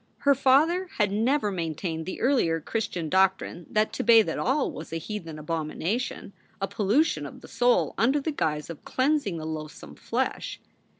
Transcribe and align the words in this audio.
Her 0.21 0.33
father 0.33 0.87
had 0.97 1.11
never 1.11 1.51
maintained 1.51 2.07
the 2.07 2.21
earlier 2.21 2.59
Chris 2.59 2.87
tian 2.87 3.07
doctrine 3.07 3.67
that 3.69 3.93
to 3.93 4.03
bathe 4.03 4.29
at 4.29 4.39
all 4.39 4.71
was 4.71 4.91
a 4.91 4.97
heathen 4.97 5.37
abomination, 5.37 6.33
a 6.59 6.67
pollution 6.67 7.27
of 7.27 7.41
the 7.41 7.47
soul 7.47 7.93
under 7.99 8.19
the 8.19 8.31
guise 8.31 8.71
of 8.71 8.83
cleansing 8.83 9.37
the 9.37 9.45
loathsome 9.45 9.93
flesh. 9.93 10.59